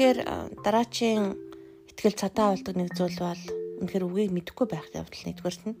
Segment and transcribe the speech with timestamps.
[0.00, 1.36] Тэгэхээр дараачийн
[1.92, 3.42] ихтгэл цатаа болдог нэг зүйл бол
[3.84, 5.76] үнэхээр үгийг мэдэхгүй байх явдал нэгдүгээрт нь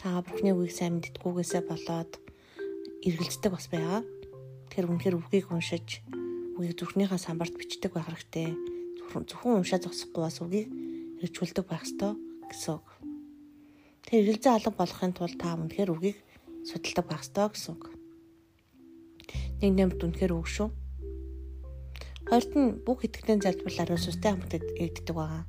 [0.00, 2.16] та бурхны үгийг сайн мэддэггүйгээсээ болоод
[3.04, 4.00] эргэлздэг бас байгаа.
[4.72, 6.00] Тэгэхээр үнэхээр үгийг уншиж
[6.56, 8.56] үгийг зүрхнийхаа самбарт бичдэг байх хэрэгтэй.
[9.12, 10.72] Зөвхөн уншаа зогсохгүй бас үгийг
[11.20, 12.16] хэрэгжүүлдэг байх ёстой
[12.48, 12.88] гэсэн үг.
[14.08, 16.18] Тэр эргэлзээ алга болохын тулд та үнэхээр үгийг
[16.64, 17.84] судалдаг байх ёстой гэсэн үг.
[19.60, 20.85] Нэг нэмт үнэхээр үг шүү.
[22.26, 25.46] Хоёрт нь бүх итгэлийн залбирал ариун сүнстэй хамт эгддэг байгаа.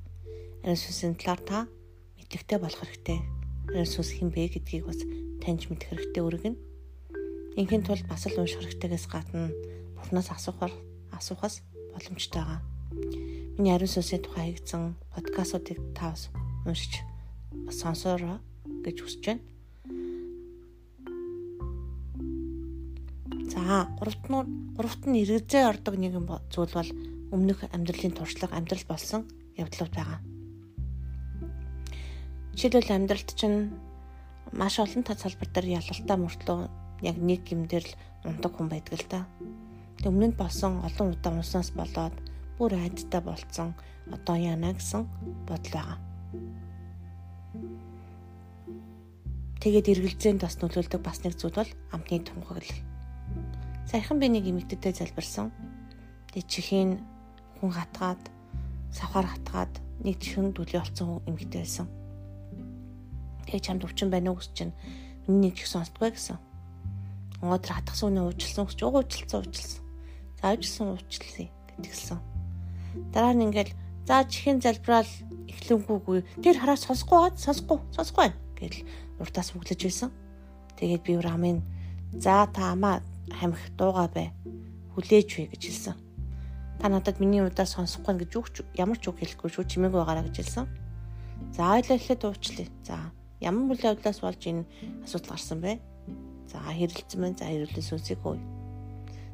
[0.61, 1.57] Ариун сүнсийн талаар та
[2.21, 3.19] мэдлэгтэй болох хэрэгтэй.
[3.73, 5.01] Ариун сүнс хэн бэ гэдгийг бас
[5.41, 6.55] таньж мэдэх хэрэгтэй өргөн.
[7.57, 9.49] Инхийн тулд бас л унших хэрэгтэйгээс гадна
[9.97, 10.73] Бурхнаас асуухаар
[11.17, 11.65] асуухаас
[11.97, 12.61] боломжтой байгаа.
[13.57, 16.29] Миний ариун сүнсийн тухай хийгдсэн подкастуудыг та бас
[16.61, 17.01] уншиж
[17.73, 18.37] сонсоорой
[18.85, 19.41] гэж хүсэж байна.
[23.57, 24.37] За, гуравт нь
[24.77, 26.89] гуравт нь эргэзээ ордог нэгэн зүйл бол
[27.33, 29.25] өмнөх амьдралын туршлага амьдрал болсон
[29.57, 30.21] явдлууд байгаа.
[32.53, 33.73] Жишээлбэл амьдралд чинь
[34.53, 36.59] маш олон тал салбар дээр ялалтаа мөртлөө
[37.01, 37.97] яг нэг юм дээр л
[38.29, 39.25] ундаг хүн байдаг л та.
[39.97, 42.13] Тэг өмнөд болсон олон удаа унснаас болоод
[42.61, 43.73] бүр айдтай болцсон
[44.13, 45.01] одоо яана гэсэн
[45.49, 45.97] бодол байгаа.
[49.65, 52.96] Тэгээд эргэлзээнд бас нөлөөлдөг бас нэг зүйл бол амтны тунхаглал.
[53.87, 55.47] Саяхан би нэг эмэгтэйтэй залбирсан.
[56.35, 56.99] Тэг чихийн
[57.63, 58.19] хүн хатгаад
[58.91, 61.87] савхаар хатгаад нэг чихэн дүлий болсон эмэгтэй байсан.
[63.47, 64.75] Тэгээ чамд өвчин байна уу гэж чинь
[65.23, 66.35] миний чих сонсдгоо гэсэн.
[67.39, 69.81] Өнөөдөр хатгсан үнэ уучлсан гэж уучлцсан уучлсан.
[70.35, 71.47] За уучлсан уучлсан
[71.79, 72.19] гэтгсэн.
[73.15, 73.71] Дараа нь ингээл
[74.03, 75.07] за чихэн залбираал
[75.47, 78.83] эхлэнгүүгүй тэр хараа сонсохгүй гад сонсохгүй сонсохгүй байна гэл
[79.23, 80.11] уртаас бүглэж байсан.
[80.75, 81.63] Тэгээд би рамын
[82.19, 82.99] за та амаа
[83.31, 84.31] хамих дуугаа бай.
[84.95, 85.95] Хүлээж вэ гэж хэлсэн.
[86.79, 88.45] Та надад миний удаа сонсохгүй гэж үг
[88.77, 90.65] ямар ч үг хэлэхгүй шүү чимээг байгаараа гэж хэлсэн.
[91.53, 92.67] За ойлголоо дуучлаа.
[92.85, 92.95] За
[93.41, 94.65] ямар үйл явдлаас болж энэ
[95.03, 95.81] асуудал гарсан бэ?
[96.47, 97.37] За хэрэлцэн байна.
[97.37, 98.41] За хэрүүлэн сүнсийг хөөе.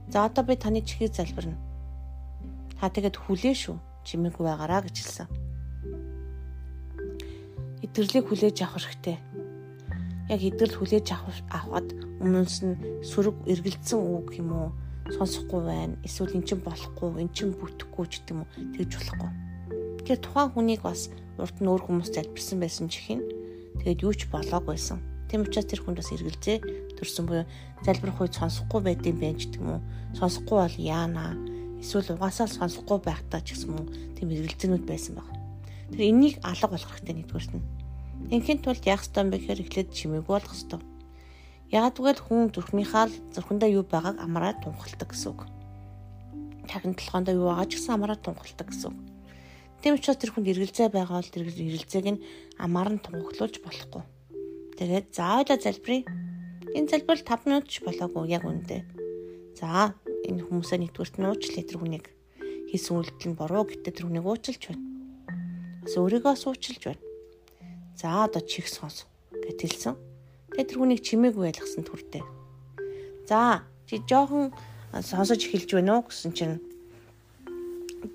[0.09, 1.59] За одоо би таны чихийг залбирна.
[2.79, 3.77] Та тэгэд хүлээ шүү.
[4.03, 5.27] Чимээг байгаараа гэж хэлсэн.
[7.83, 9.42] Идэрлийг хүлээж авах хэрэгтэй
[10.29, 11.87] яг идрэл хүлээж авахад
[12.23, 14.69] өмнөөс нь сөрөг эргэлдсэн үг юм уу?
[15.11, 15.95] сонсохгүй байна.
[16.03, 18.47] Эсвэл эн чин болохгүй эн чин бүтэхгүй ч гэдэм үү?
[18.79, 19.31] Тэгж болохгүй.
[19.99, 23.19] Тэгэхээр тухайн хүнийг бас урд нь өөр хүмүүс залбирсан байсан чихин
[23.83, 26.57] тэгээд юу ч болоогүйсэн тийм учраас тэр хүнд бас эргэлзээ
[26.95, 27.45] төрсөн буюу
[27.83, 29.79] залбирах үед сонсохгүй байдсан байх ч гэдэм үү?
[30.19, 31.35] Сонсохгүй бол яана?
[31.81, 33.85] Эсвэл угаасаа л сонсохгүй байхдаа ч гэсэн үү?
[34.15, 35.27] Тийм эргэлзээнүүд байсан баг
[35.91, 37.65] тэр энийг алга болох хэрэгтэй нэгдүгээрт нь
[38.31, 40.79] Инхийн тулд яах ёстой юм бэ гэхээр эхлээд чимээг болох ёстой.
[41.73, 45.41] Ягаад гэвэл хүн зүрхнийхаа л зүрхэндээ юу байгааг амраад тунхалдаг гэсэн үг.
[46.69, 48.97] Харин толгоондоо юу байгаа ч гэсэн амраад тунхалдаг гэсэн үг.
[49.81, 52.23] Тийм учраас тэр хүнд эргэлзээ байгаа бол тэр эргэлзээг нь
[52.55, 54.03] амаар нь тунхаглуулж болохгүй.
[54.79, 56.05] Тэгээд заавал залбирая.
[56.77, 58.87] Энэ залбирал 5 минут ч болоогүй яг үндэ.
[59.59, 59.91] За
[60.23, 62.05] энэ хүмүүсээ нэгдүгürt нь уучлаа тэр хүнийг
[62.71, 64.81] хийсэн үйлдэл нь буруу гэтээ тэр хүнийг уучлж байна.
[65.83, 67.12] Бас өөрийгөө суучилж байна.
[67.95, 69.95] За одоо чих сонс гэт хэлсэн.
[70.53, 72.23] Тэгээ тэр хүнийг чимээг байлгасан төрдөө.
[73.29, 74.53] За чи жоохон
[75.01, 76.61] сонсож эхэлж байна уу гэсэн чинь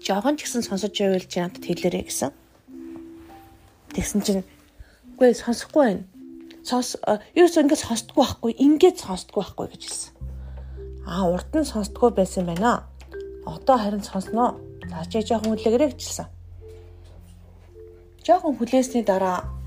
[0.03, 2.31] жоохон ч гэсэн сонсож байвал чи надад хэлээрэй гэсэн.
[3.95, 4.43] Тэгсэн чинь
[5.17, 6.05] үгүй сонсохгүй байна.
[6.63, 6.95] Сонс
[7.35, 10.13] ерөөс ингэж сонсдгүй байхгүй ингэж сонсдгүй байхгүй гэж хэлсэн.
[11.09, 12.85] Аа урд нь сонсдгүй байсан байна.
[13.49, 14.61] Одоо харин сонсноо.
[14.87, 16.29] За чи жоохон хүлээгээрэй гэж хэлсэн.
[18.23, 19.58] Жоохон хүлээсний дараа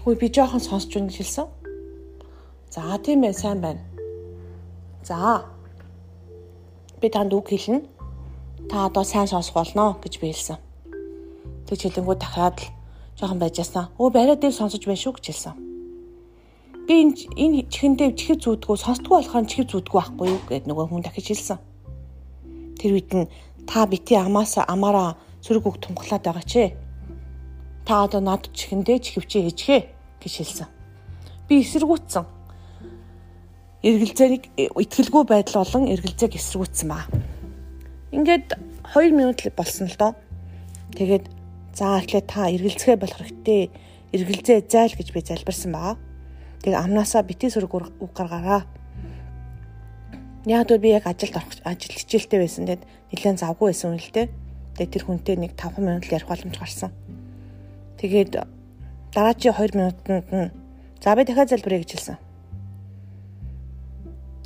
[0.00, 1.46] Хөөе би жоохон сонсч байна гэж хэлсэн.
[2.72, 3.84] За тийм ээ сайн байна.
[5.04, 5.44] За.
[7.00, 7.84] Би танд үг хэлнэ.
[8.70, 10.56] Та одоо сайн сонсох болно гэж би хэлсэн.
[11.68, 12.72] Тэг хэлэнгүү дахиад л
[13.20, 13.92] жоохон байжсаа.
[14.00, 15.54] Өө бариад дэв сонсож байна шүү гэж хэлсэн.
[16.88, 16.94] Би
[17.36, 21.58] энэ чихэндээ чихэр зүудгүү сонсдгоо болохоор чихэр зүудгүү байхгүй юу гэд нөгөө хүн дахиж хэлсэн.
[22.80, 23.28] Тэр үед нь
[23.68, 26.72] та бити амаасаа амаараа сөрөг үг тунхлаад байгаа чи
[27.90, 29.78] Та одоо над чихэндээ чихвчээ хийчихэ
[30.22, 30.68] гэж хэлсэн.
[31.50, 32.22] Би эсэргүүцсэн.
[33.82, 37.10] Эргэлзээний итгэлгүй байдал болон эргэлзээг эсэргүүцсэн ба.
[38.14, 38.54] Ингээд
[38.94, 40.14] 2 минут болсон л доо.
[40.94, 41.34] Тэгээд
[41.74, 43.74] за эхлээ та эргэлзэхэ болох хэрэгтэй.
[44.14, 45.98] Эргэлзээ зайл гэж би залбирсан баа.
[46.62, 48.70] Тэгээ амнаасаа битгий сөрөг үг гаргаараа.
[50.46, 52.70] Яг л би яг ажилд орох ажил хичээлтэй байсан.
[52.70, 54.30] Тэгэд нэлээд завгүй байсан үл тээ.
[54.78, 56.94] Тэгээ тэр хүнтэй нэг 5 минут ярих боломж гарсан.
[58.00, 58.32] Тэгээд
[59.12, 60.50] дараачийн 2 минутанд нь
[61.04, 62.16] за би дахиад залбирая гэж хэлсэн.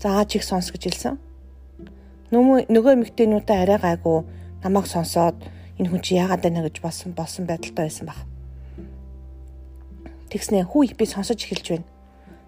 [0.03, 1.15] За чих сонс гэж хэлсэн.
[2.35, 4.27] Нөгөө эмэгтэйнүүдээ арай гайгүй
[4.67, 5.39] намайг сонсоод
[5.79, 8.19] энэ хүн чи яагаад байна гэж болсон болсон байдалтай байсан баг.
[10.35, 11.87] Тэгснэ хүү би сонсож эхэлж байна.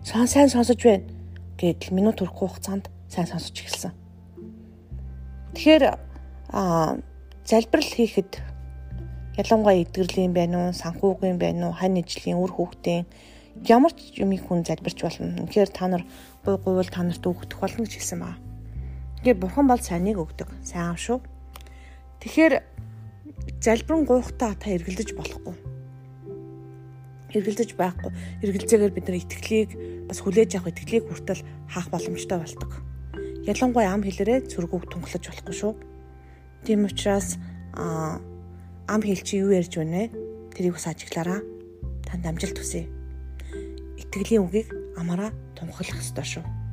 [0.02, 1.06] Сон сайн сонсож байна
[1.54, 3.94] гэдэл минут хүрэхгүй хугацаанд сайн сонсож эхэлсэн.
[5.54, 5.84] Тэгэхээр
[6.50, 6.98] аа
[7.46, 8.42] залбирал хийхэд
[9.36, 13.04] ялангуяа эдгэрлийн байна уу, санхүүгийн байна уу, хань ижлийн үр хүүхдийн
[13.64, 15.44] ямар ч юмыг хүн залбирч болно.
[15.48, 16.04] Тэгэхээр та нар
[16.44, 18.40] гуй гуйвал та нарт өгөх болно гэж хэлсэн байна.
[19.20, 20.48] Тэгэхээр бурхан бол сайныг өгдөг.
[20.64, 21.18] Сайн аав шүү.
[22.20, 22.54] Тэгэхээр
[23.60, 25.54] залбирэн гуйхтаа та эргэлдэж болохгүй.
[27.36, 28.10] Эргэлдэж байхгүй.
[28.44, 29.70] Эргэлзээгээр бид нар итгэлийг
[30.08, 32.70] бас хүлээж авах итгэлийг хүртэл хаах боломжтой болдог.
[33.44, 35.72] Ялангуяа ам хэлээрээ цөргөөг тунхлаж болохгүй шүү.
[36.64, 37.36] Тийм учраас
[37.74, 38.20] аа
[38.88, 40.14] ам хэл чи юу ярьж байна вэ?
[40.54, 41.40] Тэрийг бас ажиглаараа.
[42.06, 42.86] Танд амжилт хүсье.
[43.98, 46.65] Итгэлийн үгийг амаараа тунхаглах ёстой шүү.